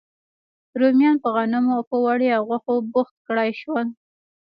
رومیان 0.79 1.15
په 1.23 1.29
غنمو 1.35 1.71
او 1.77 1.83
په 1.89 1.97
وړیا 2.05 2.35
غوښو 2.47 2.73
بوخت 2.91 3.15
کړای 3.27 3.51
شول. 3.61 3.87